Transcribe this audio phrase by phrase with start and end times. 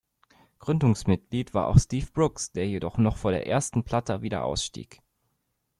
[0.57, 4.99] Gründungsmitglied war auch Steve Brookes, der jedoch noch vor der ersten Platte wieder ausstieg.